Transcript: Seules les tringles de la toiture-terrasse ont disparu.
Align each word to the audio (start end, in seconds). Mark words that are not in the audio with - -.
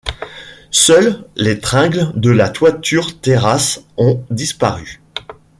Seules 0.71 1.27
les 1.35 1.59
tringles 1.59 2.11
de 2.15 2.31
la 2.31 2.49
toiture-terrasse 2.49 3.83
ont 3.97 4.23
disparu. 4.31 4.99